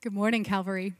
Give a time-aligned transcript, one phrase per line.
[0.00, 0.92] Good morning, Calvary.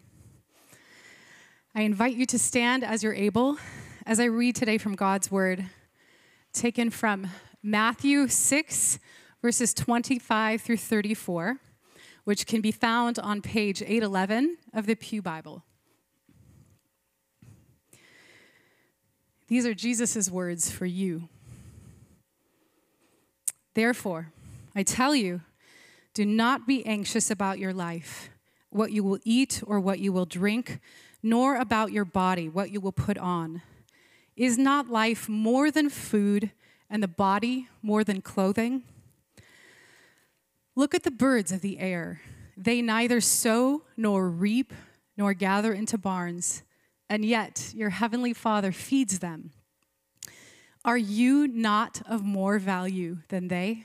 [1.72, 3.56] I invite you to stand as you're able
[4.04, 5.66] as I read today from God's Word,
[6.52, 7.28] taken from
[7.62, 8.98] Matthew 6,
[9.40, 11.58] verses 25 through 34,
[12.24, 15.62] which can be found on page 811 of the Pew Bible.
[19.46, 21.28] These are Jesus' words for you.
[23.74, 24.32] Therefore,
[24.74, 25.42] I tell you,
[26.14, 28.30] do not be anxious about your life,
[28.78, 30.78] what you will eat or what you will drink,
[31.20, 33.60] nor about your body, what you will put on.
[34.36, 36.52] Is not life more than food,
[36.88, 38.84] and the body more than clothing?
[40.76, 42.20] Look at the birds of the air.
[42.56, 44.72] They neither sow nor reap
[45.16, 46.62] nor gather into barns,
[47.10, 49.50] and yet your heavenly Father feeds them.
[50.84, 53.84] Are you not of more value than they?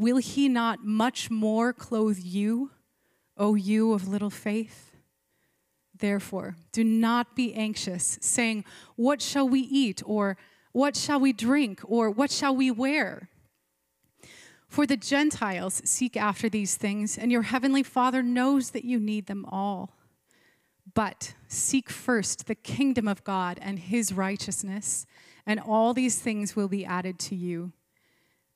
[0.00, 2.70] Will he not much more clothe you,
[3.36, 4.96] O you of little faith?
[5.94, 8.64] Therefore, do not be anxious, saying,
[8.96, 10.02] What shall we eat?
[10.06, 10.38] Or
[10.72, 11.82] what shall we drink?
[11.84, 13.28] Or what shall we wear?
[14.66, 19.26] For the Gentiles seek after these things, and your heavenly Father knows that you need
[19.26, 19.98] them all.
[20.94, 25.04] But seek first the kingdom of God and his righteousness,
[25.44, 27.74] and all these things will be added to you.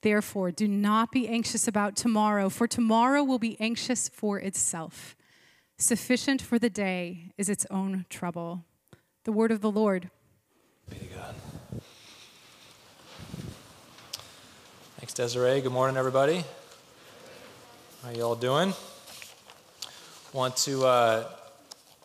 [0.05, 5.17] Therefore, do not be anxious about tomorrow, for tomorrow will be anxious for itself.
[5.79, 8.67] Sufficient for the day is its own trouble.
[9.25, 10.11] The word of the Lord.
[10.91, 11.35] Be to God.
[14.99, 15.63] Thanks, Desiree.
[15.63, 16.45] Good morning, everybody.
[18.03, 18.75] How you all doing?
[20.35, 21.29] Want to uh,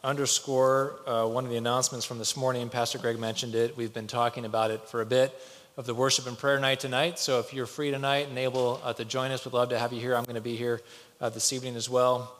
[0.06, 2.70] underscore uh, one of the announcements from this morning.
[2.70, 3.76] Pastor Greg mentioned it.
[3.76, 5.38] We've been talking about it for a bit
[5.80, 7.18] of the worship and prayer night tonight.
[7.18, 9.94] So if you're free tonight and able uh, to join us, we'd love to have
[9.94, 10.14] you here.
[10.14, 10.82] I'm going to be here
[11.22, 12.36] uh, this evening as well.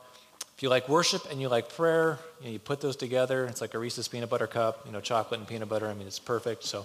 [0.54, 3.46] If you like worship and you like prayer, you, know, you, put those together.
[3.46, 5.86] It's like a Reese's peanut butter cup, you know, chocolate and peanut butter.
[5.86, 6.64] I mean, it's perfect.
[6.64, 6.84] So,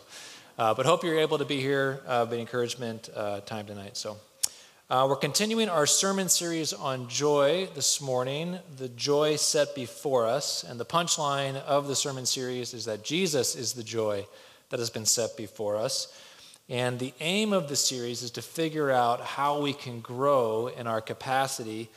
[0.58, 2.00] uh, but hope you're able to be here.
[2.08, 3.98] Uh, encouragement uh, time tonight.
[3.98, 4.16] So.
[4.88, 10.64] Uh, we're continuing our sermon series on joy this morning, the joy set before us.
[10.64, 14.28] And the punchline of the sermon series is that Jesus is the joy
[14.70, 16.14] that has been set before us.
[16.68, 20.88] And the aim of the series is to figure out how we can grow in
[20.88, 21.90] our capacity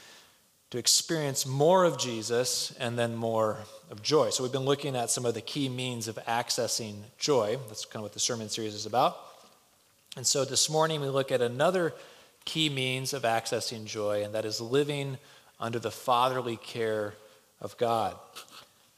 [0.71, 3.59] to experience more of Jesus and then more
[3.91, 4.29] of joy.
[4.29, 7.57] So we've been looking at some of the key means of accessing joy.
[7.69, 9.17] That's kind of what the sermon series is about.
[10.17, 11.95] And so this morning we look at another
[12.45, 15.17] key means of accessing joy, and that is living
[15.61, 17.15] under the fatherly care
[17.61, 18.17] of God.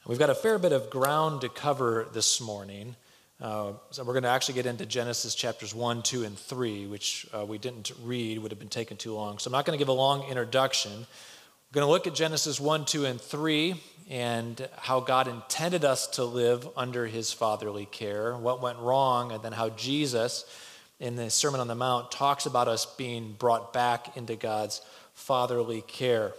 [0.05, 2.95] We've got a fair bit of ground to cover this morning.
[3.41, 7.25] Uh, so we're going to actually get into Genesis chapters 1, 2, and 3, which
[7.33, 9.39] uh, we didn't read, would have been taken too long.
[9.39, 10.91] So I'm not going to give a long introduction.
[10.91, 13.81] We're going to look at Genesis 1, 2, and 3
[14.11, 19.41] and how God intended us to live under his fatherly care, what went wrong, and
[19.41, 20.45] then how Jesus,
[20.99, 24.81] in the Sermon on the Mount, talks about us being brought back into God's
[25.15, 26.33] fatherly care.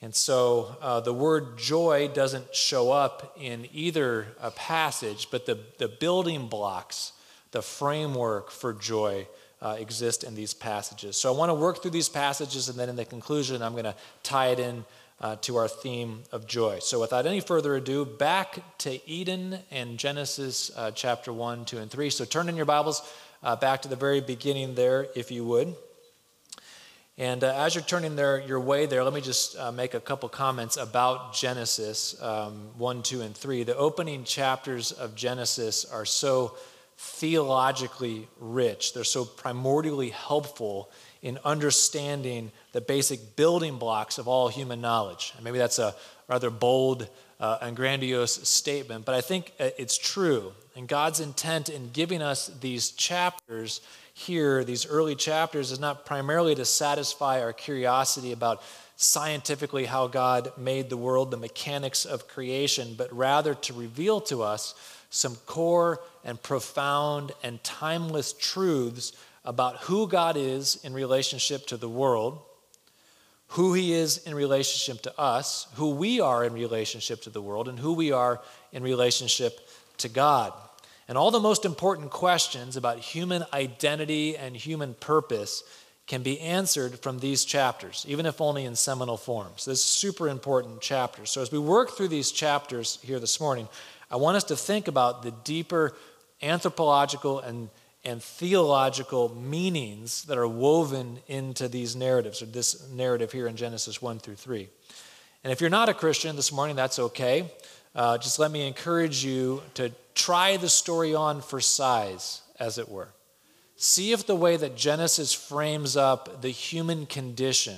[0.00, 5.58] And so uh, the word joy doesn't show up in either a passage, but the,
[5.78, 7.12] the building blocks,
[7.50, 9.26] the framework for joy
[9.60, 11.16] uh, exist in these passages.
[11.16, 13.84] So I want to work through these passages, and then in the conclusion, I'm going
[13.84, 14.84] to tie it in
[15.20, 16.78] uh, to our theme of joy.
[16.78, 21.90] So without any further ado, back to Eden and Genesis uh, chapter 1, 2, and
[21.90, 22.10] 3.
[22.10, 23.02] So turn in your Bibles
[23.42, 25.74] uh, back to the very beginning there, if you would.
[27.18, 30.00] And uh, as you're turning there, your way there, let me just uh, make a
[30.00, 33.64] couple comments about Genesis um, 1, 2, and 3.
[33.64, 36.56] The opening chapters of Genesis are so
[36.96, 40.90] theologically rich, they're so primordially helpful
[41.22, 45.32] in understanding the basic building blocks of all human knowledge.
[45.34, 45.96] And maybe that's a
[46.28, 47.08] rather bold
[47.40, 50.52] uh, and grandiose statement, but I think uh, it's true.
[50.76, 53.80] And God's intent in giving us these chapters
[54.18, 58.62] here, these early chapters, is not primarily to satisfy our curiosity about
[58.96, 64.42] scientifically how God made the world, the mechanics of creation, but rather to reveal to
[64.42, 64.74] us
[65.08, 69.12] some core and profound and timeless truths
[69.44, 72.40] about who God is in relationship to the world,
[73.50, 77.68] who he is in relationship to us, who we are in relationship to the world,
[77.68, 78.40] and who we are
[78.72, 79.60] in relationship
[79.98, 80.52] to God.
[81.08, 85.64] And all the most important questions about human identity and human purpose
[86.06, 89.64] can be answered from these chapters, even if only in seminal forms.
[89.64, 91.26] This is super important chapter.
[91.26, 93.68] So as we work through these chapters here this morning,
[94.10, 95.94] I want us to think about the deeper
[96.42, 97.68] anthropological and
[98.04, 104.00] and theological meanings that are woven into these narratives, or this narrative here in Genesis
[104.00, 104.68] 1 through 3.
[105.44, 107.50] And if you're not a Christian this morning, that's okay.
[107.94, 112.88] Uh, just let me encourage you to try the story on for size, as it
[112.88, 113.08] were.
[113.76, 117.76] See if the way that Genesis frames up the human condition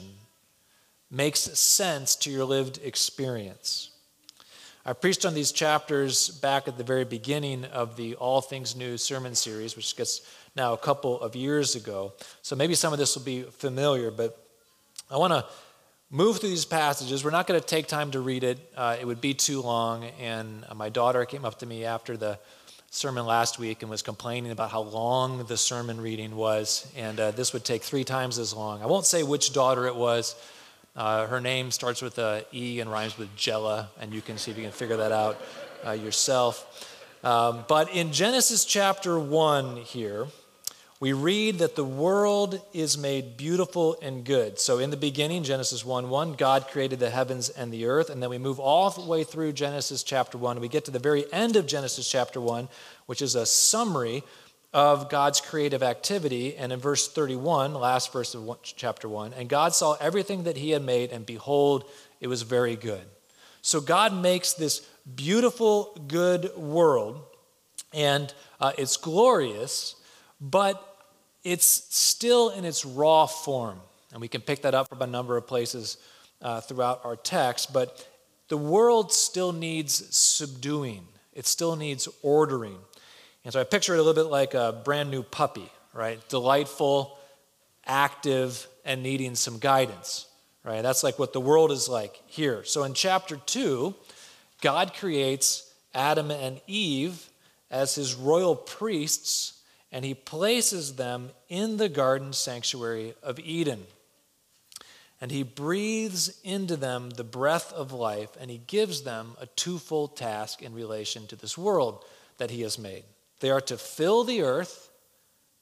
[1.10, 3.90] makes sense to your lived experience.
[4.86, 8.96] I preached on these chapters back at the very beginning of the All Things New
[8.96, 10.22] sermon series, which gets
[10.56, 12.14] now a couple of years ago.
[12.40, 14.42] So maybe some of this will be familiar, but
[15.10, 15.44] I want to
[16.10, 17.24] move through these passages.
[17.24, 20.04] We're not going to take time to read it, uh, it would be too long.
[20.20, 22.38] And my daughter came up to me after the
[22.90, 27.30] sermon last week and was complaining about how long the sermon reading was, and uh,
[27.30, 28.82] this would take three times as long.
[28.82, 30.34] I won't say which daughter it was.
[30.96, 34.50] Uh, her name starts with a E and rhymes with Jella, and you can see
[34.50, 35.40] if you can figure that out
[35.86, 36.96] uh, yourself.
[37.22, 40.26] Um, but in Genesis chapter 1 here,
[41.00, 44.58] we read that the world is made beautiful and good.
[44.58, 48.10] So in the beginning, Genesis 1 1, God created the heavens and the earth.
[48.10, 50.60] And then we move all the way through Genesis chapter 1.
[50.60, 52.68] We get to the very end of Genesis chapter 1,
[53.06, 54.22] which is a summary
[54.74, 56.54] of God's creative activity.
[56.54, 60.70] And in verse 31, last verse of chapter 1, and God saw everything that he
[60.72, 63.04] had made, and behold, it was very good.
[63.62, 67.22] So God makes this beautiful, good world,
[67.94, 69.96] and uh, it's glorious,
[70.40, 70.89] but
[71.44, 73.80] it's still in its raw form.
[74.12, 75.98] And we can pick that up from a number of places
[76.42, 78.06] uh, throughout our text, but
[78.48, 82.78] the world still needs subduing, it still needs ordering.
[83.44, 86.20] And so I picture it a little bit like a brand new puppy, right?
[86.28, 87.16] Delightful,
[87.86, 90.26] active, and needing some guidance,
[90.64, 90.82] right?
[90.82, 92.64] That's like what the world is like here.
[92.64, 93.94] So in chapter 2,
[94.60, 97.28] God creates Adam and Eve
[97.70, 99.59] as his royal priests,
[99.92, 103.84] and he places them in the garden sanctuary of Eden.
[105.20, 110.16] And he breathes into them the breath of life, and he gives them a twofold
[110.16, 112.04] task in relation to this world
[112.38, 113.04] that he has made.
[113.40, 114.90] They are to fill the earth,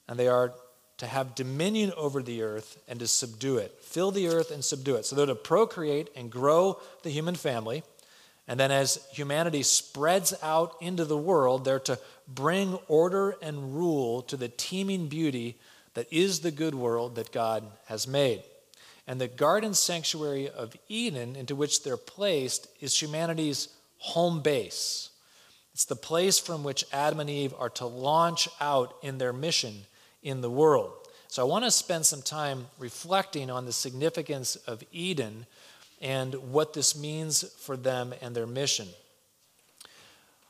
[0.07, 0.53] and they are
[0.99, 3.77] to have dominion over the earth and to subdue it.
[3.81, 5.05] Fill the earth and subdue it.
[5.05, 7.83] So they're to procreate and grow the human family.
[8.49, 14.23] And then as humanity spreads out into the world, they're to bring order and rule
[14.23, 15.55] to the teeming beauty
[15.93, 18.41] that is the good world that God has made.
[19.05, 23.67] And the garden sanctuary of Eden, into which they're placed, is humanity's
[23.99, 25.11] home base.
[25.75, 29.83] It's the place from which Adam and Eve are to launch out in their mission
[30.23, 30.91] in the world.
[31.27, 35.45] So I want to spend some time reflecting on the significance of Eden
[36.01, 38.87] and what this means for them and their mission.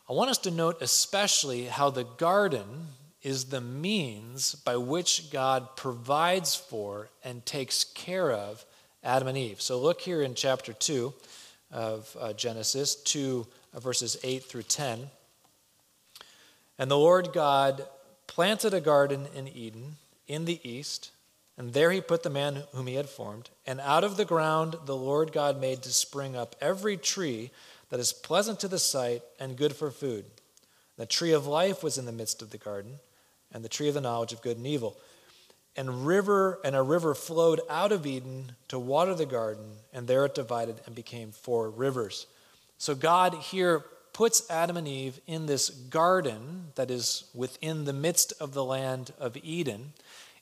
[0.10, 2.88] I want us to note especially how the garden
[3.22, 8.66] is the means by which God provides for and takes care of
[9.04, 9.62] Adam and Eve.
[9.62, 11.14] So look here in chapter 2
[11.72, 15.10] of uh, Genesis, 2 uh, verses 8 through 10.
[16.78, 17.86] And the Lord God
[18.28, 21.12] planted a garden in Eden in the east,
[21.60, 23.50] and there he put the man whom he had formed.
[23.68, 27.52] And out of the ground the Lord God made to spring up every tree
[27.90, 30.24] that is pleasant to the sight and good for food.
[30.96, 33.00] The tree of life was in the midst of the garden,
[33.54, 34.98] and the tree of the knowledge of good and evil.
[35.76, 40.26] And river and a river flowed out of Eden to water the garden, and there
[40.26, 42.26] it divided and became four rivers.
[42.78, 48.34] So God here puts Adam and Eve in this garden that is within the midst
[48.40, 49.94] of the land of Eden.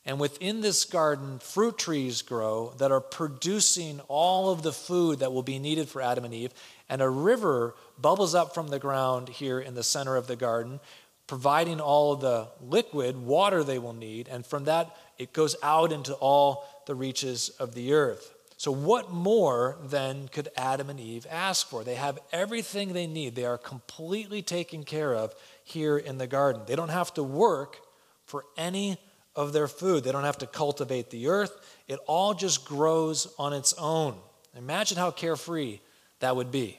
[0.08, 5.34] And within this garden, fruit trees grow that are producing all of the food that
[5.34, 6.54] will be needed for Adam and Eve.
[6.88, 10.80] And a river bubbles up from the ground here in the center of the garden,
[11.26, 14.28] providing all of the liquid water they will need.
[14.28, 18.32] And from that, it goes out into all the reaches of the earth.
[18.56, 21.84] So, what more then could Adam and Eve ask for?
[21.84, 25.34] They have everything they need, they are completely taken care of
[25.64, 26.62] here in the garden.
[26.66, 27.76] They don't have to work
[28.24, 28.98] for any
[29.38, 31.52] of their food, they don't have to cultivate the earth.
[31.86, 34.16] It all just grows on its own.
[34.56, 35.78] Imagine how carefree
[36.18, 36.76] that would be.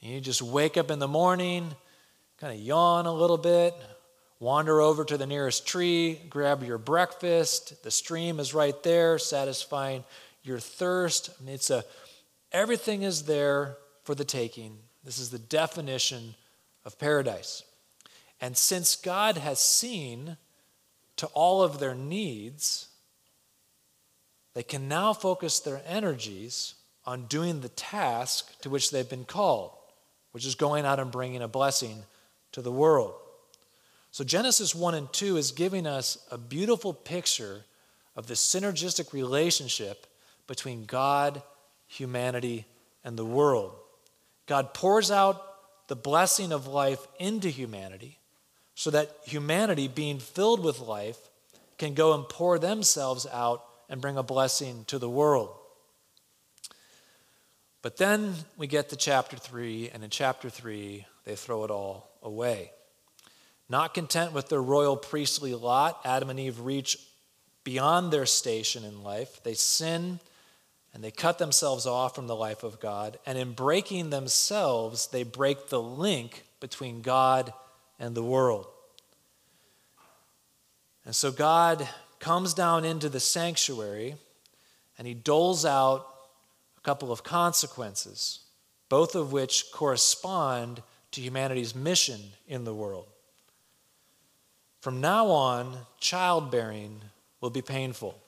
[0.00, 1.72] You just wake up in the morning,
[2.40, 3.74] kind of yawn a little bit,
[4.40, 7.84] wander over to the nearest tree, grab your breakfast.
[7.84, 10.02] The stream is right there, satisfying
[10.42, 11.30] your thirst.
[11.40, 11.84] I mean, it's a,
[12.50, 14.78] everything is there for the taking.
[15.04, 16.34] This is the definition
[16.84, 17.62] of paradise.
[18.40, 20.36] And since God has seen
[21.16, 22.88] to all of their needs,
[24.54, 26.74] they can now focus their energies
[27.06, 29.72] on doing the task to which they've been called,
[30.32, 32.04] which is going out and bringing a blessing
[32.52, 33.14] to the world.
[34.10, 37.64] So, Genesis 1 and 2 is giving us a beautiful picture
[38.14, 40.06] of the synergistic relationship
[40.46, 41.42] between God,
[41.88, 42.64] humanity,
[43.02, 43.72] and the world.
[44.46, 45.42] God pours out
[45.88, 48.18] the blessing of life into humanity
[48.74, 51.18] so that humanity, being filled with life,
[51.78, 55.50] can go and pour themselves out and bring a blessing to the world.
[57.82, 62.10] But then we get to chapter 3, and in chapter 3, they throw it all
[62.22, 62.70] away.
[63.68, 66.98] Not content with their royal priestly lot, Adam and Eve reach
[67.62, 69.42] beyond their station in life.
[69.42, 70.20] They sin
[70.92, 73.18] and they cut themselves off from the life of God.
[73.26, 77.52] And in breaking themselves, they break the link between God
[77.98, 78.66] and the world.
[81.04, 81.86] And so God
[82.18, 84.16] comes down into the sanctuary
[84.96, 86.06] and he doles out
[86.78, 88.40] a couple of consequences,
[88.88, 90.82] both of which correspond
[91.12, 93.06] to humanity's mission in the world.
[94.80, 97.00] From now on, childbearing
[97.40, 98.18] will be painful.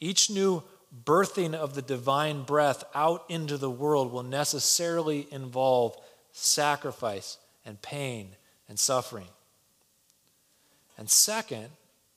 [0.00, 0.62] Each new
[1.04, 5.96] birthing of the divine breath out into the world will necessarily involve
[6.32, 8.30] sacrifice and pain
[8.68, 9.28] and suffering.
[10.98, 11.68] And second,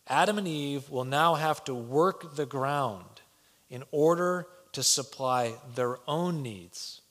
[0.07, 3.21] Adam and Eve will now have to work the ground
[3.69, 7.01] in order to supply their own needs.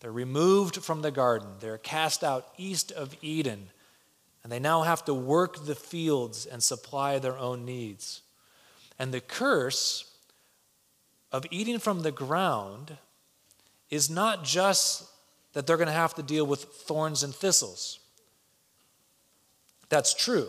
[0.00, 3.70] They're removed from the garden, they're cast out east of Eden,
[4.42, 8.22] and they now have to work the fields and supply their own needs.
[8.98, 10.10] And the curse
[11.32, 12.96] of eating from the ground
[13.90, 15.04] is not just
[15.52, 17.98] that they're going to have to deal with thorns and thistles.
[19.88, 20.48] That's true.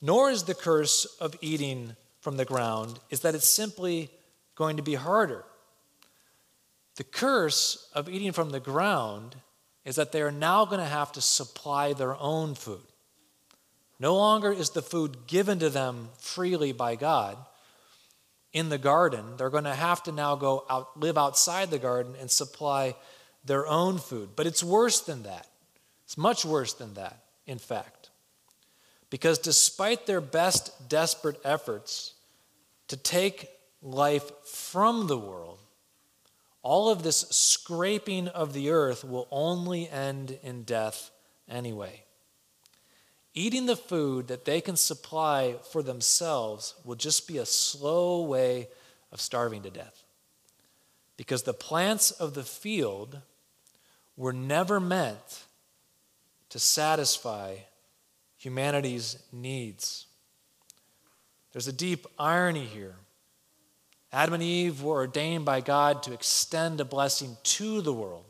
[0.00, 4.10] Nor is the curse of eating from the ground is that it's simply
[4.54, 5.44] going to be harder.
[6.96, 9.36] The curse of eating from the ground
[9.84, 12.82] is that they are now going to have to supply their own food.
[14.00, 17.36] No longer is the food given to them freely by God
[18.52, 19.36] in the garden.
[19.36, 22.94] They're going to have to now go out, live outside the garden and supply
[23.44, 24.30] their own food.
[24.36, 25.46] But it's worse than that.
[26.04, 27.97] It's much worse than that, in fact.
[29.10, 32.14] Because despite their best desperate efforts
[32.88, 33.48] to take
[33.82, 35.58] life from the world,
[36.62, 41.10] all of this scraping of the earth will only end in death
[41.48, 42.02] anyway.
[43.34, 48.68] Eating the food that they can supply for themselves will just be a slow way
[49.12, 50.02] of starving to death.
[51.16, 53.20] Because the plants of the field
[54.16, 55.44] were never meant
[56.50, 57.56] to satisfy
[58.48, 60.06] humanity's needs.
[61.52, 62.96] There's a deep irony here.
[64.10, 68.24] Adam and Eve were ordained by God to extend a blessing to the world.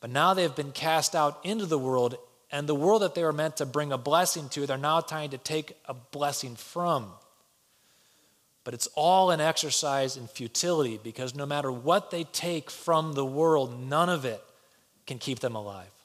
[0.00, 2.18] But now they've been cast out into the world
[2.52, 5.30] and the world that they were meant to bring a blessing to, they're now trying
[5.30, 7.10] to take a blessing from.
[8.64, 13.24] But it's all an exercise in futility because no matter what they take from the
[13.24, 14.42] world, none of it
[15.06, 15.95] can keep them alive.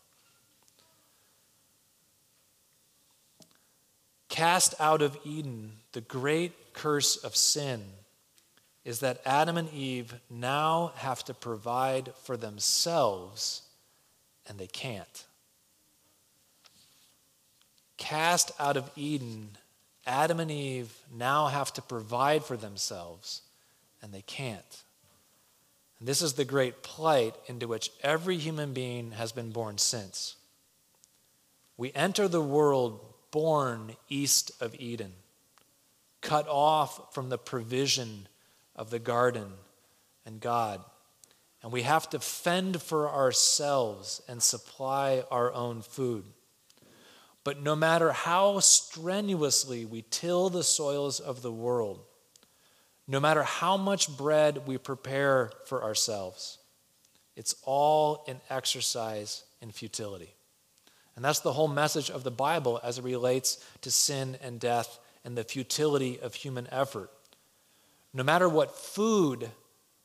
[4.32, 7.84] Cast out of Eden, the great curse of sin
[8.84, 13.62] is that Adam and Eve now have to provide for themselves,
[14.48, 15.26] and they can't
[18.02, 19.48] cast out of Eden,
[20.08, 23.44] Adam and Eve now have to provide for themselves,
[24.02, 24.84] and they can't.
[26.00, 30.36] And this is the great plight into which every human being has been born since.
[31.78, 33.00] We enter the world
[33.32, 35.14] born east of Eden,
[36.22, 38.28] cut off from the provision
[38.76, 39.54] of the garden
[40.26, 40.82] and God.
[41.64, 46.26] And we have to fend for ourselves and supply our own food.
[47.44, 52.02] But no matter how strenuously we till the soils of the world,
[53.08, 56.60] no matter how much bread we prepare for ourselves,
[57.36, 60.34] it's all an exercise in futility.
[61.16, 65.00] And that's the whole message of the Bible as it relates to sin and death
[65.24, 67.12] and the futility of human effort.
[68.14, 69.50] No matter what food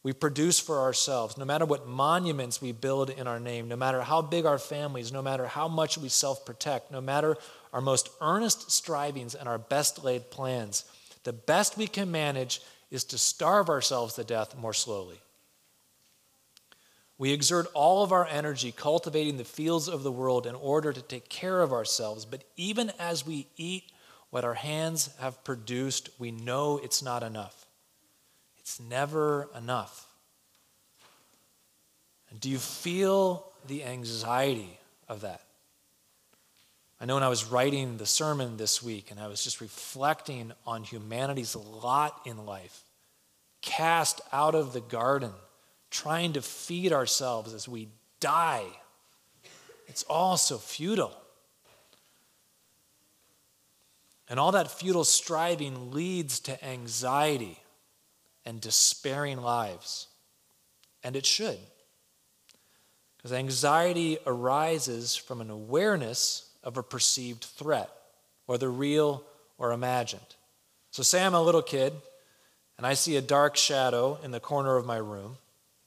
[0.03, 4.03] we produce for ourselves, no matter what monuments we build in our name, no matter
[4.03, 7.37] how big our families, no matter how much we self protect, no matter
[7.73, 10.85] our most earnest strivings and our best laid plans,
[11.25, 12.61] the best we can manage
[12.91, 15.21] is to starve ourselves to death more slowly.
[17.19, 21.01] We exert all of our energy cultivating the fields of the world in order to
[21.01, 23.91] take care of ourselves, but even as we eat
[24.31, 27.67] what our hands have produced, we know it's not enough.
[28.59, 30.07] It's never enough.
[32.31, 35.41] And do you feel the anxiety of that?
[37.01, 40.53] I know when I was writing the sermon this week and I was just reflecting
[40.67, 42.83] on humanity's lot in life,
[43.63, 45.33] cast out of the garden,
[45.97, 47.89] trying to feed ourselves as we
[48.21, 48.67] die.
[49.87, 51.17] It's all so futile.
[54.29, 57.59] And all that futile striving leads to anxiety
[58.45, 60.09] and despairing lives.
[61.03, 61.59] And it should.
[63.17, 67.91] Because anxiety arises from an awareness of a perceived threat,
[68.45, 69.25] whether real
[69.57, 70.35] or imagined.
[70.91, 71.93] So, say I'm a little kid
[72.77, 75.39] and I see a dark shadow in the corner of my room,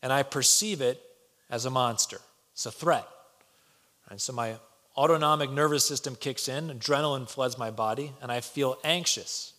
[0.02, 1.02] and I perceive it
[1.50, 2.20] as a monster.
[2.54, 3.08] It's a threat.
[4.10, 4.56] And so my
[4.98, 9.54] autonomic nervous system kicks in, adrenaline floods my body, and I feel anxious.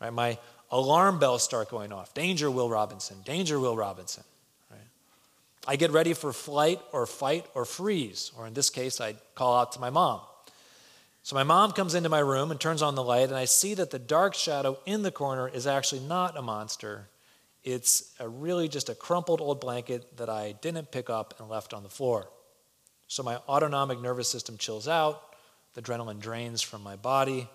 [0.00, 0.12] Right?
[0.12, 0.38] My
[0.70, 2.14] alarm bells start going off.
[2.14, 3.18] Danger, Will Robinson.
[3.24, 4.24] Danger, Will Robinson.
[4.70, 4.80] Right?
[5.66, 9.58] I get ready for flight or fight or freeze, or in this case, I call
[9.58, 10.20] out to my mom.
[11.22, 13.74] So my mom comes into my room and turns on the light, and I see
[13.74, 17.08] that the dark shadow in the corner is actually not a monster.
[17.66, 21.82] It's really just a crumpled old blanket that I didn't pick up and left on
[21.82, 22.30] the floor.
[23.08, 25.20] So my autonomic nervous system chills out,
[25.74, 27.48] the adrenaline drains from my body,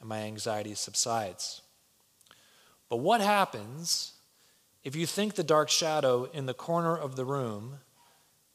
[0.00, 1.62] and my anxiety subsides.
[2.90, 4.12] But what happens
[4.82, 7.78] if you think the dark shadow in the corner of the room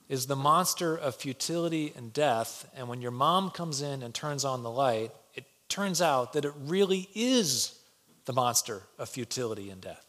[0.07, 2.69] is the monster of futility and death.
[2.75, 6.45] And when your mom comes in and turns on the light, it turns out that
[6.45, 7.79] it really is
[8.25, 10.05] the monster of futility and death.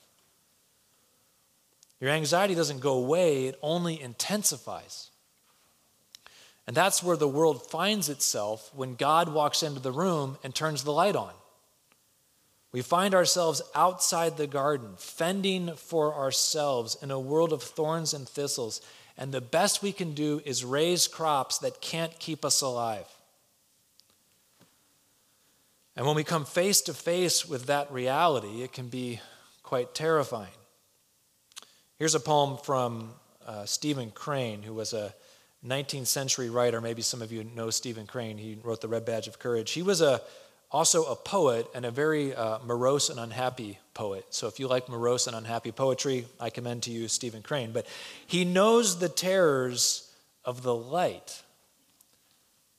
[2.01, 5.11] Your anxiety doesn't go away, it only intensifies.
[6.67, 10.85] And that's where the world finds itself when God walks into the room and turns
[10.85, 11.33] the light on.
[12.73, 18.29] We find ourselves outside the garden, fending for ourselves in a world of thorns and
[18.29, 18.81] thistles
[19.21, 23.07] and the best we can do is raise crops that can't keep us alive.
[25.95, 29.21] And when we come face to face with that reality, it can be
[29.63, 30.60] quite terrifying.
[32.01, 33.11] Here's a poem from
[33.47, 35.15] uh, Stephen Crane, who was a
[35.67, 36.81] 19th century writer.
[36.81, 38.39] Maybe some of you know Stephen Crane.
[38.39, 39.73] He wrote The Red Badge of Courage.
[39.73, 40.23] He was a
[40.71, 44.25] also a poet and a very uh, morose and unhappy poet.
[44.31, 47.71] So if you like morose and unhappy poetry, I commend to you Stephen Crane.
[47.71, 47.87] But
[48.27, 50.11] he knows the terrors
[50.43, 51.43] of the light.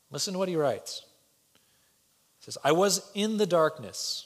[0.10, 1.04] Listen to what he writes.
[2.40, 4.26] He says, I was in the darkness.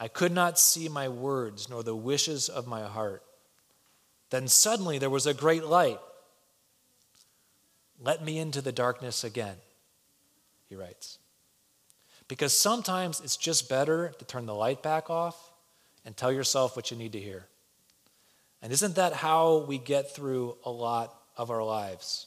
[0.00, 3.22] I could not see my words nor the wishes of my heart.
[4.30, 5.98] Then suddenly there was a great light.
[8.00, 9.56] Let me into the darkness again,
[10.68, 11.18] he writes.
[12.28, 15.52] Because sometimes it's just better to turn the light back off
[16.04, 17.46] and tell yourself what you need to hear.
[18.62, 22.26] And isn't that how we get through a lot of our lives?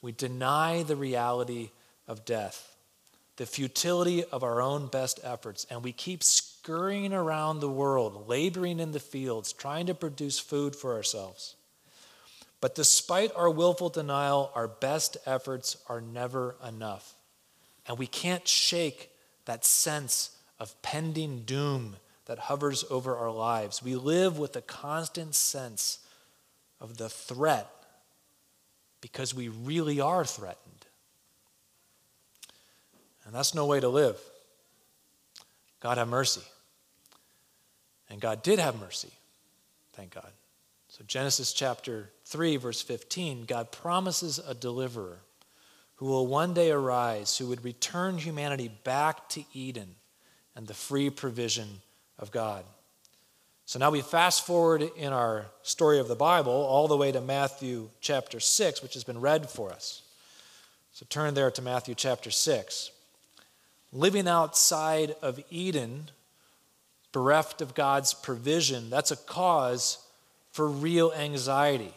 [0.00, 1.70] We deny the reality
[2.08, 2.76] of death,
[3.36, 6.22] the futility of our own best efforts, and we keep
[6.62, 11.56] scurrying around the world, laboring in the fields, trying to produce food for ourselves.
[12.60, 17.16] But despite our willful denial, our best efforts are never enough.
[17.88, 19.10] And we can't shake
[19.46, 21.96] that sense of pending doom
[22.26, 23.82] that hovers over our lives.
[23.82, 25.98] We live with a constant sense
[26.80, 27.68] of the threat
[29.00, 30.86] because we really are threatened.
[33.26, 34.16] And that's no way to live.
[35.80, 36.42] God have mercy.
[38.12, 39.10] And God did have mercy.
[39.94, 40.30] Thank God.
[40.88, 45.18] So, Genesis chapter 3, verse 15, God promises a deliverer
[45.96, 49.94] who will one day arise, who would return humanity back to Eden
[50.54, 51.80] and the free provision
[52.18, 52.64] of God.
[53.64, 57.20] So now we fast forward in our story of the Bible all the way to
[57.20, 60.02] Matthew chapter 6, which has been read for us.
[60.92, 62.90] So turn there to Matthew chapter 6.
[63.92, 66.10] Living outside of Eden,
[67.12, 69.98] bereft of God's provision, that's a cause
[70.50, 71.94] for real anxiety.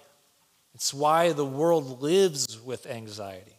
[0.74, 3.58] It's why the world lives with anxiety.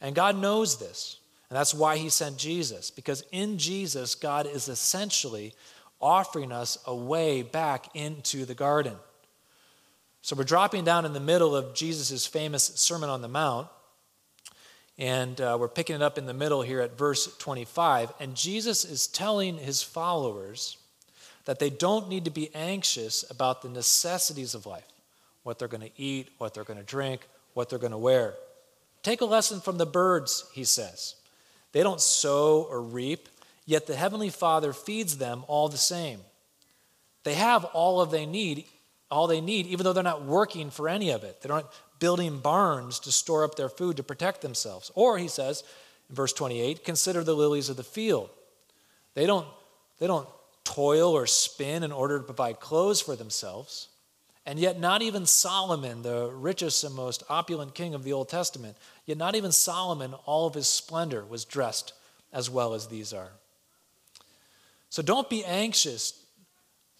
[0.00, 1.18] And God knows this.
[1.48, 5.52] And that's why he sent Jesus, because in Jesus, God is essentially
[6.00, 8.94] offering us a way back into the garden.
[10.22, 13.68] So we're dropping down in the middle of Jesus' famous Sermon on the Mount,
[14.96, 18.12] and uh, we're picking it up in the middle here at verse 25.
[18.18, 20.78] And Jesus is telling his followers
[21.44, 24.86] that they don't need to be anxious about the necessities of life
[25.42, 28.34] what they're going to eat, what they're going to drink, what they're going to wear.
[29.02, 31.16] Take a lesson from the birds, he says.
[31.72, 33.28] They don't sow or reap,
[33.66, 36.20] yet the Heavenly Father feeds them all the same.
[37.24, 38.66] They have all of they need,
[39.10, 41.40] all they need, even though they're not working for any of it.
[41.40, 44.90] They're not building barns to store up their food to protect themselves.
[44.94, 45.64] Or, he says
[46.08, 48.30] in verse 28, consider the lilies of the field.
[49.14, 49.46] They don't,
[49.98, 50.28] they don't
[50.64, 53.88] toil or spin in order to provide clothes for themselves.
[54.44, 58.76] And yet, not even Solomon, the richest and most opulent king of the Old Testament,
[59.06, 61.92] yet not even Solomon, all of his splendor, was dressed
[62.32, 63.30] as well as these are.
[64.90, 66.24] So don't be anxious,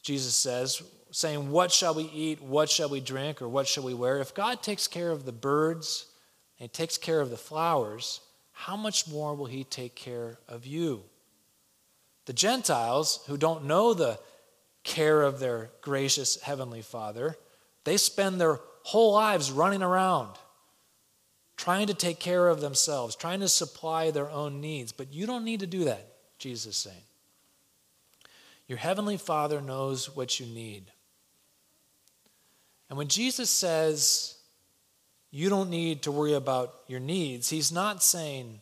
[0.03, 2.41] Jesus says, saying, What shall we eat?
[2.41, 3.43] What shall we drink?
[3.43, 4.19] Or what shall we wear?
[4.19, 6.07] If God takes care of the birds
[6.61, 8.21] and takes care of the flowers,
[8.53, 11.03] how much more will He take care of you?
[12.27, 14.19] The Gentiles who don't know the
[14.85, 17.37] care of their gracious Heavenly Father,
[17.85, 20.37] they spend their whole lives running around,
[21.57, 24.93] trying to take care of themselves, trying to supply their own needs.
[24.93, 26.07] But you don't need to do that,
[26.39, 27.05] Jesus is saying.
[28.67, 30.85] Your Heavenly Father knows what you need.
[32.89, 34.37] And when Jesus says
[35.31, 38.61] you don't need to worry about your needs, he's not saying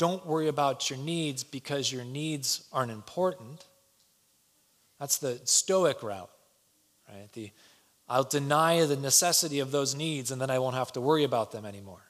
[0.00, 3.66] don't worry about your needs because your needs aren't important.
[4.98, 6.30] That's the Stoic route,
[7.06, 7.30] right?
[7.34, 7.50] The
[8.08, 11.52] I'll deny the necessity of those needs and then I won't have to worry about
[11.52, 12.00] them anymore.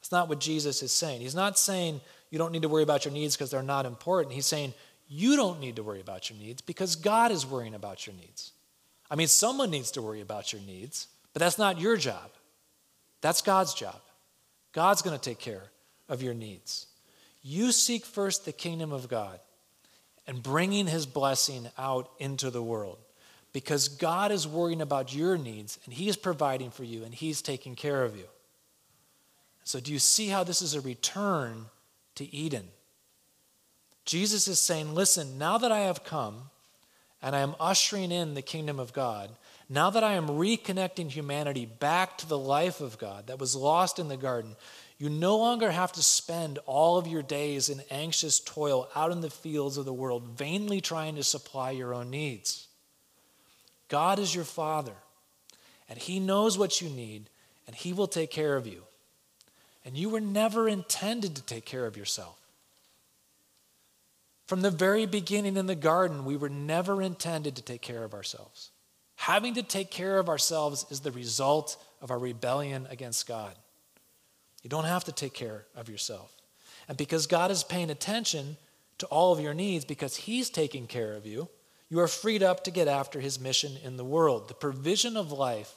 [0.00, 1.22] That's not what Jesus is saying.
[1.22, 4.32] He's not saying you don't need to worry about your needs because they're not important.
[4.32, 4.72] He's saying
[5.08, 8.52] you don't need to worry about your needs because God is worrying about your needs.
[9.10, 12.30] I mean, someone needs to worry about your needs, but that's not your job.
[13.22, 14.00] That's God's job.
[14.72, 15.64] God's going to take care
[16.08, 16.86] of your needs.
[17.42, 19.40] You seek first the kingdom of God
[20.26, 22.98] and bringing his blessing out into the world
[23.52, 27.42] because God is worrying about your needs and he is providing for you and he's
[27.42, 28.26] taking care of you.
[29.64, 31.66] So, do you see how this is a return
[32.16, 32.68] to Eden?
[34.04, 36.50] Jesus is saying, Listen, now that I have come
[37.22, 39.30] and I am ushering in the kingdom of God,
[39.68, 43.98] now that I am reconnecting humanity back to the life of God that was lost
[43.98, 44.56] in the garden,
[45.00, 49.22] you no longer have to spend all of your days in anxious toil out in
[49.22, 52.68] the fields of the world, vainly trying to supply your own needs.
[53.88, 54.92] God is your Father,
[55.88, 57.30] and He knows what you need,
[57.66, 58.82] and He will take care of you.
[59.86, 62.38] And you were never intended to take care of yourself.
[64.46, 68.12] From the very beginning in the garden, we were never intended to take care of
[68.12, 68.70] ourselves.
[69.16, 73.54] Having to take care of ourselves is the result of our rebellion against God.
[74.62, 76.32] You don't have to take care of yourself.
[76.88, 78.56] And because God is paying attention
[78.98, 81.48] to all of your needs, because He's taking care of you,
[81.88, 84.48] you are freed up to get after His mission in the world.
[84.48, 85.74] The provision of life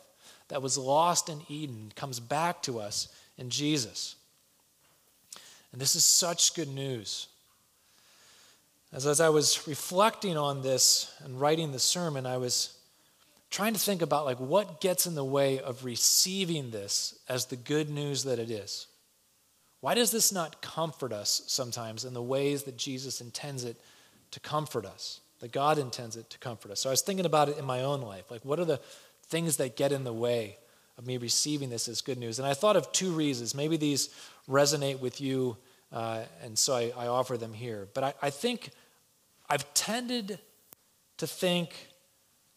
[0.50, 4.16] that was lost in Eden comes back to us in Jesus.
[5.72, 7.28] And this is such good news.
[8.92, 12.78] As, as I was reflecting on this and writing the sermon, I was
[13.54, 17.56] trying to think about like what gets in the way of receiving this as the
[17.56, 18.88] good news that it is.
[19.80, 23.78] Why does this not comfort us sometimes in the ways that Jesus intends it
[24.32, 26.80] to comfort us, that God intends it to comfort us?
[26.80, 28.32] So I was thinking about it in my own life.
[28.32, 28.80] Like, what are the
[29.28, 30.58] things that get in the way
[30.98, 32.40] of me receiving this as good news?
[32.40, 33.54] And I thought of two reasons.
[33.54, 34.10] Maybe these
[34.50, 35.58] resonate with you,
[35.92, 37.88] uh, and so I, I, offer them here.
[37.94, 38.72] But I, I think
[39.48, 40.40] I've tended
[41.18, 41.93] to think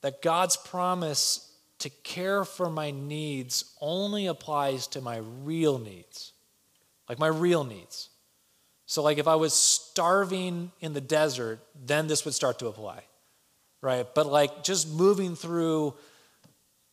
[0.02, 6.32] that God's promise to care for my needs only applies to my real needs,
[7.08, 8.08] like my real needs.
[8.86, 13.02] So, like if I was starving in the desert, then this would start to apply,
[13.80, 14.06] right?
[14.14, 15.94] But like just moving through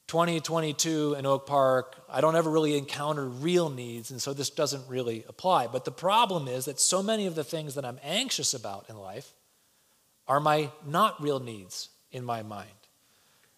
[0.08, 4.88] 2022 in Oak Park, I don't ever really encounter real needs, and so this doesn't
[4.90, 5.68] really apply.
[5.68, 8.98] But the problem is that so many of the things that I'm anxious about in
[8.98, 9.32] life
[10.28, 12.70] are my not real needs in my mind.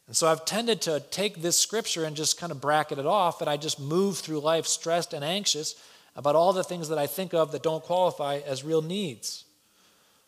[0.07, 3.41] And so I've tended to take this scripture and just kind of bracket it off,
[3.41, 5.75] and I just move through life stressed and anxious
[6.15, 9.45] about all the things that I think of that don't qualify as real needs.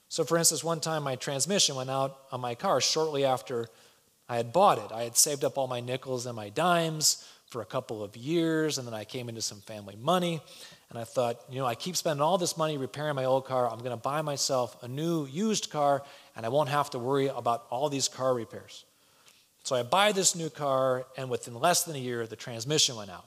[0.10, 3.68] So, for instance, one time my transmission went out on my car shortly after
[4.30, 4.92] I had bought it.
[4.92, 8.78] I had saved up all my nickels and my dimes for a couple of years,
[8.78, 10.42] and then I came into some family money.
[10.90, 13.70] And I thought, you know, I keep spending all this money repairing my old car.
[13.70, 16.04] I'm going to buy myself a new used car,
[16.36, 18.86] and I won't have to worry about all these car repairs.
[19.68, 23.12] So I buy this new car, and within less than a year, the transmission went
[23.12, 23.26] out.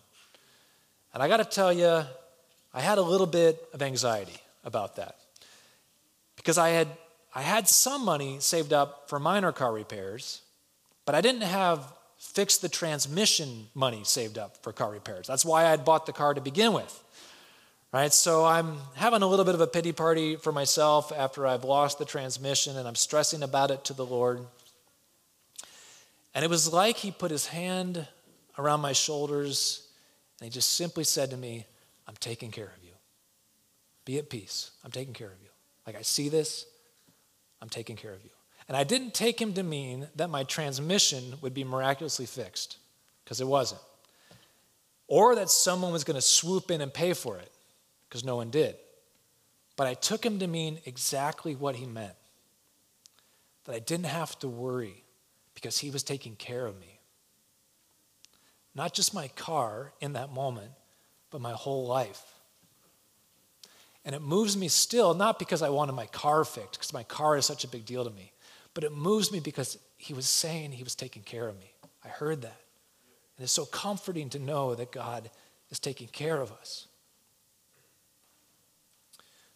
[1.13, 2.03] And I got to tell you,
[2.73, 5.17] I had a little bit of anxiety about that
[6.37, 6.89] because I had
[7.35, 10.41] I had some money saved up for minor car repairs,
[11.05, 15.27] but I didn't have fix the transmission money saved up for car repairs.
[15.27, 17.05] That's why I had bought the car to begin with.
[17.93, 18.15] Right?
[18.15, 21.99] So I'm having a little bit of a pity party for myself after I've lost
[21.99, 24.47] the transmission and I'm stressing about it to the Lord.
[26.35, 28.07] And it was like he put his hand
[28.59, 29.89] around my shoulders
[30.39, 31.67] and he just simply said to me,
[32.07, 32.93] I'm taking care of you.
[34.05, 34.71] Be at peace.
[34.85, 35.49] I'm taking care of you.
[35.87, 36.67] Like I see this,
[37.61, 38.31] I'm taking care of you.
[38.69, 42.77] And I didn't take him to mean that my transmission would be miraculously fixed,
[43.25, 43.81] because it wasn't.
[45.09, 47.51] Or that someone was going to swoop in and pay for it,
[48.09, 48.77] because no one did.
[49.77, 52.15] But I took him to mean exactly what he meant
[53.65, 55.03] that I didn't have to worry
[55.61, 57.01] because he was taking care of me.
[58.75, 60.71] Not just my car in that moment,
[61.31, 62.23] but my whole life.
[64.05, 67.37] And it moves me still, not because I wanted my car fixed, because my car
[67.37, 68.33] is such a big deal to me,
[68.73, 71.73] but it moves me because he was saying he was taking care of me.
[72.05, 72.61] I heard that.
[73.37, 75.31] And it's so comforting to know that God
[75.71, 76.87] is taking care of us,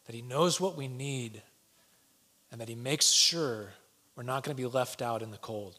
[0.06, 1.42] that he knows what we need,
[2.52, 3.70] and that he makes sure
[4.16, 5.78] we're not going to be left out in the cold.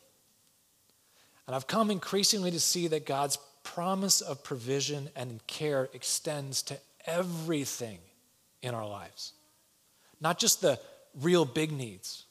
[1.48, 6.78] And I've come increasingly to see that God's promise of provision and care extends to
[7.06, 8.00] everything
[8.62, 9.34] in our lives.
[10.22, 10.80] Not just the
[11.22, 12.26] real big needs,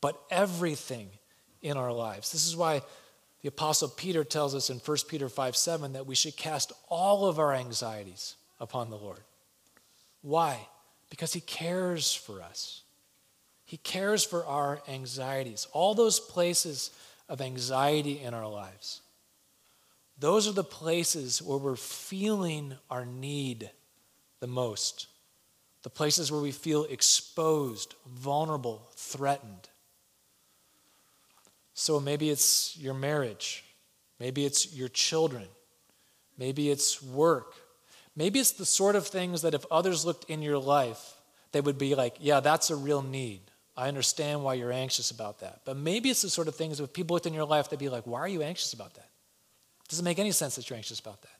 [0.00, 1.08] but everything
[1.62, 2.32] in our lives.
[2.32, 2.82] This is why
[3.42, 7.26] the Apostle Peter tells us in 1 Peter 5 7 that we should cast all
[7.26, 9.20] of our anxieties upon the Lord.
[10.22, 10.58] Why?
[11.08, 12.82] Because he cares for us.
[13.64, 16.90] He cares for our anxieties, all those places
[17.30, 19.00] of anxiety in our lives.
[20.18, 23.70] Those are the places where we're feeling our need
[24.40, 25.06] the most
[25.82, 29.68] the places where we feel exposed, vulnerable, threatened.
[31.74, 33.64] So maybe it's your marriage,
[34.18, 35.46] maybe it's your children,
[36.36, 37.54] maybe it's work,
[38.14, 41.14] maybe it's the sort of things that if others looked in your life,
[41.52, 43.40] they would be like, yeah, that's a real need.
[43.80, 45.62] I understand why you're anxious about that.
[45.64, 47.88] But maybe it's the sort of things that if people within your life, they'd be
[47.88, 49.08] like, why are you anxious about that?
[49.84, 51.38] It doesn't make any sense that you're anxious about that.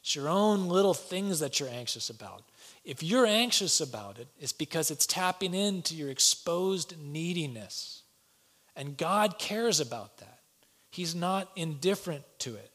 [0.00, 2.42] It's your own little things that you're anxious about.
[2.84, 8.02] If you're anxious about it, it's because it's tapping into your exposed neediness.
[8.74, 10.40] And God cares about that.
[10.90, 12.71] He's not indifferent to it.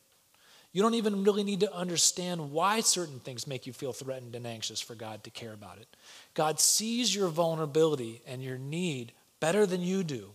[0.74, 4.46] You don't even really need to understand why certain things make you feel threatened and
[4.46, 5.88] anxious for God to care about it.
[6.34, 10.30] God sees your vulnerability and your need better than you do,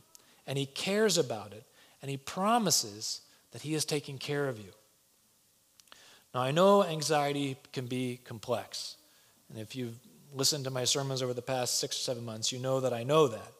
[0.46, 1.64] and He cares about it,
[2.00, 3.20] and He promises
[3.52, 4.72] that He is taking care of you.
[6.34, 8.96] Now, I know anxiety can be complex.
[9.50, 9.98] And if you've
[10.34, 13.02] listened to my sermons over the past six or seven months, you know that I
[13.02, 13.52] know that.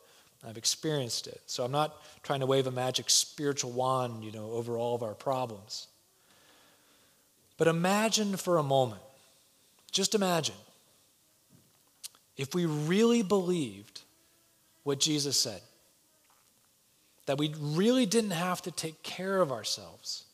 [0.44, 1.40] I've experienced it.
[1.46, 5.02] So I'm not trying to wave a magic spiritual wand, you know, over all of
[5.02, 5.87] our problems.
[7.62, 9.03] But imagine for a moment,
[9.92, 10.57] just imagine,
[12.37, 14.01] if we really believed
[14.83, 15.61] what Jesus said,
[17.27, 20.25] that we really didn't have to take care of ourselves,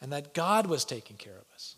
[0.00, 1.74] and that God was taking care of us.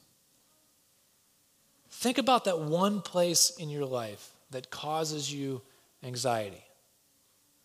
[1.89, 5.63] Think about that one place in your life that causes you
[6.03, 6.63] anxiety.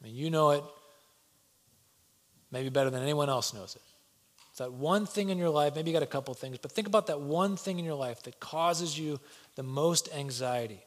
[0.01, 0.63] I mean, you know it
[2.51, 3.81] maybe better than anyone else knows it.
[4.57, 7.07] That one thing in your life, maybe you got a couple things, but think about
[7.07, 9.19] that one thing in your life that causes you
[9.55, 10.83] the most anxiety.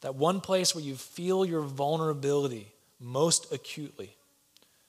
[0.00, 4.16] That one place where you feel your vulnerability most acutely.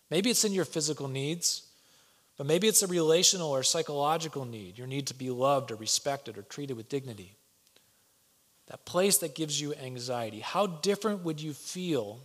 [0.09, 1.63] Maybe it's in your physical needs,
[2.37, 6.37] but maybe it's a relational or psychological need, your need to be loved or respected
[6.37, 7.37] or treated with dignity
[8.67, 12.19] that place that gives you anxiety, how different would you feel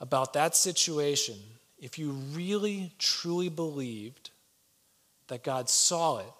[0.00, 1.36] about that situation
[1.80, 4.30] if you really, truly believed
[5.28, 6.32] that God saw it?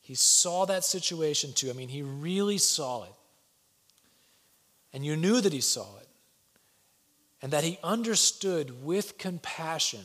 [0.00, 1.70] He saw that situation too.
[1.70, 3.14] I mean, he really saw it.
[4.92, 6.08] And you knew that he saw it.
[7.40, 10.04] And that he understood with compassion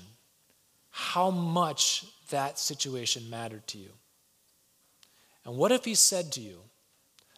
[0.90, 3.92] how much that situation mattered to you.
[5.46, 6.60] And what if he said to you,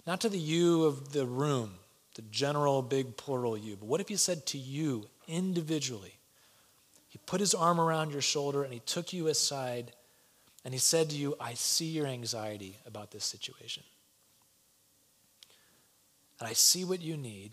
[0.07, 1.73] not to the you of the room,
[2.15, 6.13] the general big plural you, but what if he said to you individually?
[7.25, 9.93] Put his arm around your shoulder and he took you aside
[10.63, 13.83] and he said to you, I see your anxiety about this situation.
[16.39, 17.51] And I see what you need,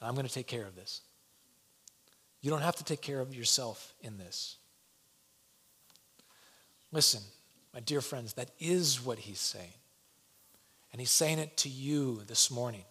[0.00, 1.02] and I'm going to take care of this.
[2.40, 4.56] You don't have to take care of yourself in this.
[6.92, 7.20] Listen,
[7.74, 9.74] my dear friends, that is what he's saying.
[10.92, 12.84] And he's saying it to you this morning.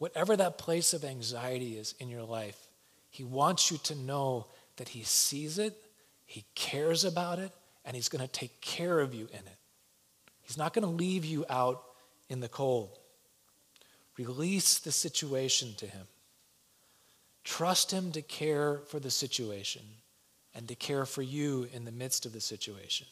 [0.00, 2.69] whatever that place of anxiety is in your life,
[3.10, 4.46] He wants you to know
[4.76, 5.76] that He sees it,
[6.24, 7.52] He cares about it,
[7.84, 9.58] and He's going to take care of you in it.
[10.42, 11.82] He's not going to leave you out
[12.28, 12.98] in the cold.
[14.16, 16.06] Release the situation to Him.
[17.44, 19.82] Trust Him to care for the situation
[20.54, 23.06] and to care for you in the midst of the situation.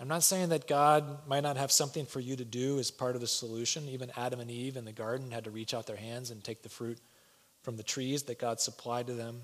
[0.00, 3.14] I'm not saying that God might not have something for you to do as part
[3.14, 3.86] of the solution.
[3.86, 6.62] Even Adam and Eve in the garden had to reach out their hands and take
[6.62, 6.98] the fruit
[7.62, 9.42] from the trees that God supplied to them.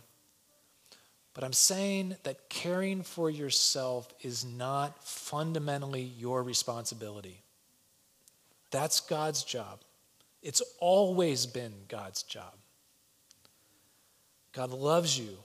[1.34, 7.42] But I'm saying that caring for yourself is not fundamentally your responsibility.
[8.70, 9.80] That's God's job.
[10.42, 12.54] It's always been God's job.
[14.52, 15.36] God loves you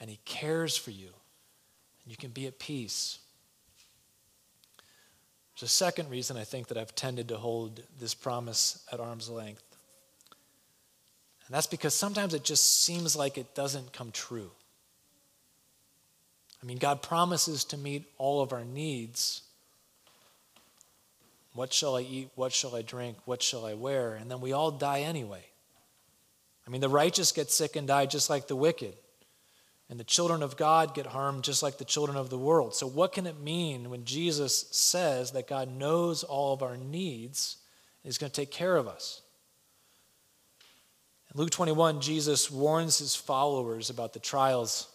[0.00, 1.10] and He cares for you,
[2.02, 3.20] and you can be at peace.
[5.54, 9.30] There's a second reason I think that I've tended to hold this promise at arm's
[9.30, 9.71] length.
[11.46, 14.50] And that's because sometimes it just seems like it doesn't come true.
[16.62, 19.42] I mean, God promises to meet all of our needs.
[21.54, 22.30] What shall I eat?
[22.36, 23.16] What shall I drink?
[23.24, 24.14] What shall I wear?
[24.14, 25.44] And then we all die anyway.
[26.66, 28.94] I mean, the righteous get sick and die just like the wicked.
[29.90, 32.74] And the children of God get harmed just like the children of the world.
[32.74, 37.58] So, what can it mean when Jesus says that God knows all of our needs
[38.02, 39.20] and He's going to take care of us?
[41.34, 44.88] In Luke 21, Jesus warns his followers about the trials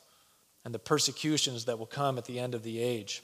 [0.63, 3.23] and the persecutions that will come at the end of the age.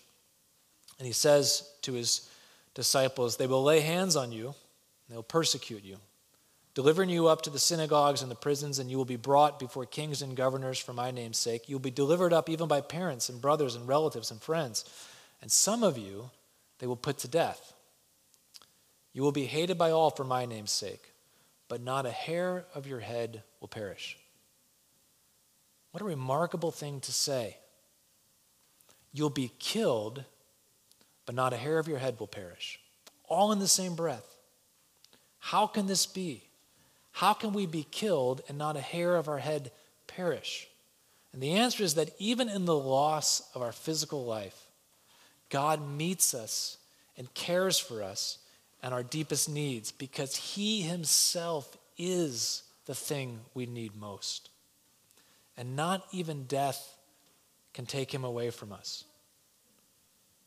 [0.97, 2.29] And he says to his
[2.73, 4.55] disciples, They will lay hands on you,
[5.09, 5.97] they will persecute you,
[6.73, 9.85] delivering you up to the synagogues and the prisons, and you will be brought before
[9.85, 11.69] kings and governors for my name's sake.
[11.69, 14.85] You will be delivered up even by parents and brothers and relatives and friends.
[15.41, 16.31] And some of you
[16.79, 17.73] they will put to death.
[19.13, 21.12] You will be hated by all for my name's sake,
[21.73, 24.15] but not a hair of your head will perish.
[25.89, 27.57] What a remarkable thing to say.
[29.11, 30.23] You'll be killed,
[31.25, 32.79] but not a hair of your head will perish.
[33.27, 34.35] All in the same breath.
[35.39, 36.43] How can this be?
[37.11, 39.71] How can we be killed and not a hair of our head
[40.05, 40.67] perish?
[41.33, 44.67] And the answer is that even in the loss of our physical life,
[45.49, 46.77] God meets us
[47.17, 48.37] and cares for us
[48.83, 54.49] and our deepest needs because He Himself is the thing we need most
[55.57, 56.97] and not even death
[57.73, 59.03] can take him away from us.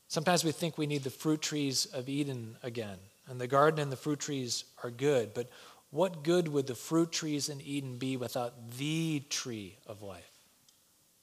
[0.07, 2.97] Sometimes we think we need the fruit trees of Eden again,
[3.27, 5.49] and the garden and the fruit trees are good, but
[5.89, 10.31] what good would the fruit trees in Eden be without the tree of life?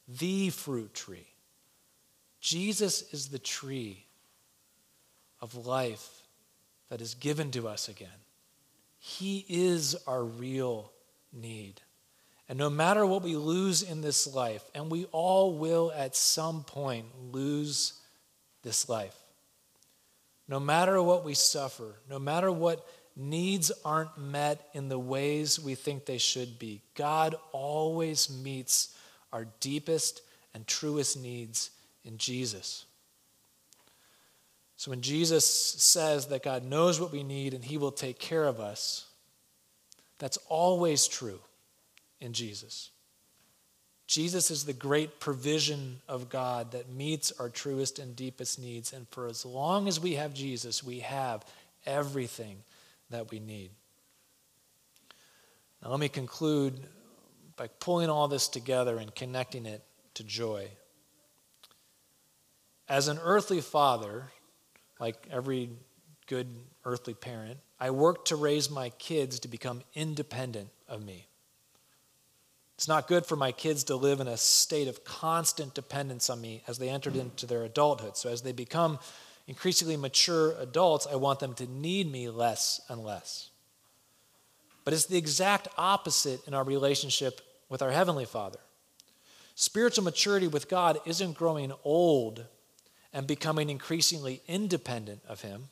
[0.09, 1.29] The fruit tree.
[2.41, 4.05] Jesus is the tree
[5.41, 6.24] of life
[6.91, 8.09] that is given to us again.
[8.99, 10.93] He is our real
[11.33, 11.81] need.
[12.49, 16.63] And no matter what we lose in this life, and we all will at some
[16.65, 17.95] point lose
[18.63, 19.17] this life,
[20.47, 25.75] no matter what we suffer, no matter what needs aren't met in the ways we
[25.75, 28.97] think they should be, God always meets
[29.33, 30.21] our deepest
[30.53, 31.71] and truest needs
[32.05, 32.85] in Jesus.
[34.77, 38.45] So when Jesus says that God knows what we need and he will take care
[38.45, 39.07] of us,
[40.19, 41.41] that's always true
[42.21, 42.91] in Jesus.
[44.07, 48.93] Jesus is the great provision of God that meets our truest and deepest needs.
[48.93, 51.45] And for as long as we have Jesus, we have
[51.87, 52.59] everything
[53.11, 53.71] that we need.
[55.83, 56.79] Now, let me conclude
[57.57, 59.83] by pulling all this together and connecting it
[60.15, 60.69] to joy.
[62.89, 64.31] As an earthly father,
[65.05, 65.69] like every
[66.29, 66.49] good
[66.87, 71.27] earthly parent, I work to raise my kids to become independent of me.
[72.77, 76.41] It's not good for my kids to live in a state of constant dependence on
[76.41, 78.17] me as they entered into their adulthood.
[78.17, 78.99] So, as they become
[79.47, 83.51] increasingly mature adults, I want them to need me less and less.
[84.87, 88.59] But it's the exact opposite in our relationship with our Heavenly Father.
[89.55, 92.47] Spiritual maturity with God isn't growing old
[93.15, 95.69] and becoming increasingly independent of Him.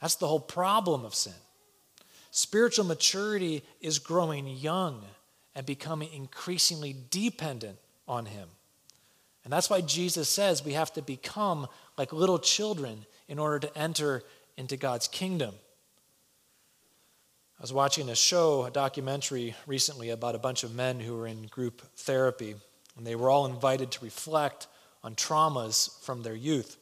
[0.00, 1.34] That's the whole problem of sin.
[2.32, 5.04] Spiritual maturity is growing young
[5.54, 7.76] and becoming increasingly dependent
[8.08, 8.48] on Him.
[9.44, 11.68] And that's why Jesus says we have to become
[11.98, 14.22] like little children in order to enter
[14.56, 15.54] into God's kingdom.
[17.58, 21.26] I was watching a show, a documentary recently about a bunch of men who were
[21.26, 22.54] in group therapy,
[22.96, 24.68] and they were all invited to reflect
[25.02, 26.76] on traumas from their youth.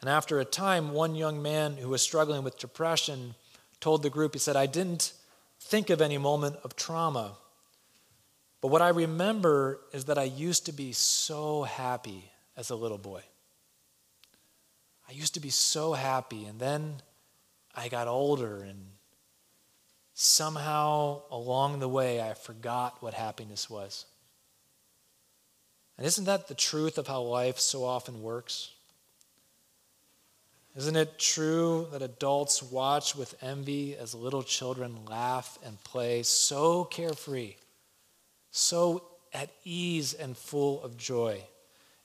[0.00, 3.34] And after a time, one young man who was struggling with depression
[3.80, 5.12] told the group, he said, I didn't
[5.60, 7.32] think of any moment of trauma.
[8.60, 12.98] But what I remember is that I used to be so happy as a little
[12.98, 13.22] boy.
[15.08, 16.96] I used to be so happy, and then
[17.74, 18.86] I got older, and
[20.14, 24.06] somehow along the way, I forgot what happiness was.
[25.96, 28.72] And isn't that the truth of how life so often works?
[30.76, 36.84] Isn't it true that adults watch with envy as little children laugh and play so
[36.84, 37.54] carefree,
[38.50, 41.42] so at ease and full of joy?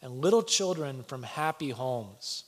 [0.04, 2.44] And little children from happy homes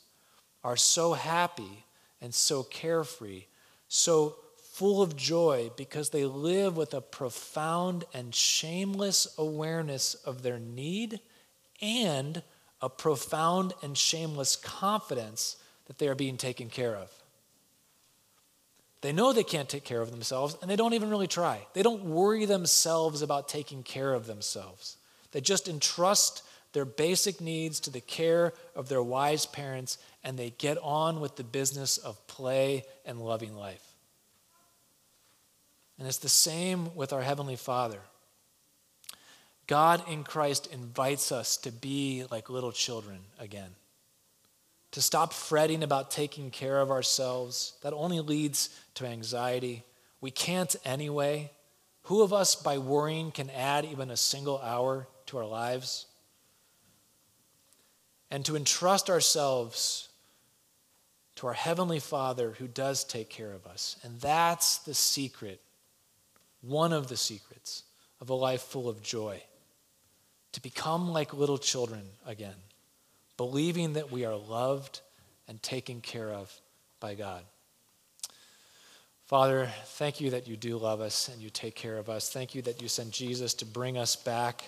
[0.64, 1.86] are so happy
[2.22, 3.46] and so carefree,
[3.88, 10.60] so full of joy because they live with a profound and shameless awareness of their
[10.60, 11.20] need
[11.82, 12.44] and
[12.82, 17.12] a profound and shameless confidence that they are being taken care of.
[19.02, 21.66] They know they can't take care of themselves, and they don't even really try.
[21.74, 24.98] They don't worry themselves about taking care of themselves.
[25.32, 30.52] They just entrust their basic needs to the care of their wise parents, and they
[30.52, 33.84] get on with the business of play and loving life.
[35.98, 38.00] And it's the same with our Heavenly Father.
[39.72, 43.70] God in Christ invites us to be like little children again,
[44.92, 47.78] to stop fretting about taking care of ourselves.
[47.82, 49.86] That only leads to anxiety.
[50.20, 51.52] We can't anyway.
[52.04, 56.06] Who of us, by worrying, can add even a single hour to our lives?
[58.30, 60.10] And to entrust ourselves
[61.38, 63.96] to our Heavenly Father who does take care of us.
[64.04, 65.62] And that's the secret,
[66.60, 67.84] one of the secrets
[68.20, 69.42] of a life full of joy
[70.54, 72.56] to become like little children again,
[73.38, 75.02] believing that we are loved
[75.48, 76.54] and taken care of
[77.00, 77.44] by God.
[79.28, 82.30] Father, thank you that you do love us and you take care of us.
[82.30, 84.64] Thank you that you sent Jesus to bring us back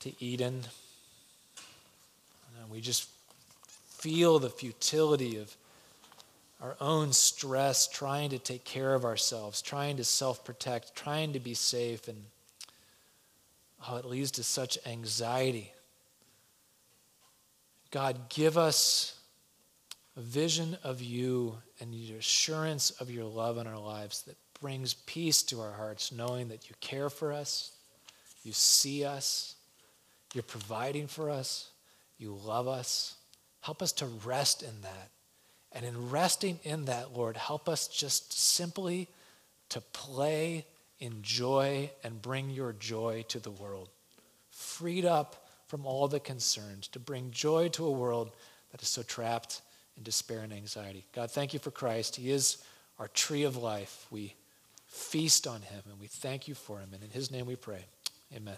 [0.00, 0.62] to Eden.
[2.60, 3.08] And we just
[3.88, 5.56] feel the futility of
[6.62, 11.40] our own stress, trying to take care of ourselves, trying to self protect, trying to
[11.40, 12.24] be safe, and
[13.84, 15.72] how it leads to such anxiety.
[17.90, 19.18] God, give us
[20.16, 24.94] a vision of you and the assurance of your love in our lives that brings
[24.94, 27.72] peace to our hearts, knowing that you care for us,
[28.42, 29.54] you see us,
[30.32, 31.70] you're providing for us,
[32.18, 33.16] you love us.
[33.60, 35.10] Help us to rest in that.
[35.72, 39.08] And in resting in that, Lord, help us just simply
[39.70, 40.64] to play
[41.04, 43.90] enjoy and bring your joy to the world.
[44.50, 48.30] Freed up from all the concerns to bring joy to a world
[48.72, 49.62] that is so trapped
[49.96, 51.04] in despair and anxiety.
[51.12, 52.16] God, thank you for Christ.
[52.16, 52.58] He is
[52.98, 54.06] our tree of life.
[54.10, 54.34] We
[54.86, 56.90] feast on him and we thank you for him.
[56.92, 57.84] And in his name we pray.
[58.34, 58.56] Amen.